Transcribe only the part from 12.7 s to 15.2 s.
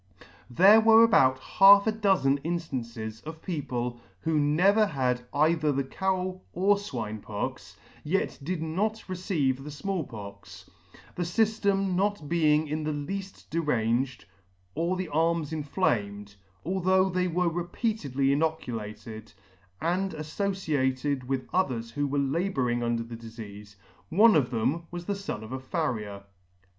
the leaft deranged, or the